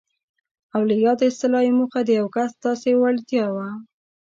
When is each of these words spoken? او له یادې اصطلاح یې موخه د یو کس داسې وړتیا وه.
او 0.73 0.81
له 0.89 0.95
یادې 1.05 1.25
اصطلاح 1.29 1.63
یې 1.65 1.71
موخه 1.79 1.99
د 2.03 2.09
یو 2.19 2.27
کس 2.35 2.51
داسې 2.65 2.89
وړتیا 3.01 3.45
وه. 3.55 3.67